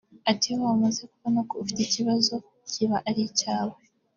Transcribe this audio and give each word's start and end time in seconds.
Ati 0.31 0.45
“Iyo 0.49 0.57
wamaze 0.69 1.01
kubona 1.11 1.39
ko 1.47 1.53
ufite 1.61 1.81
ikibazo 1.83 2.33
kiba 2.69 2.97
ari 3.09 3.21
icyawe 3.29 3.77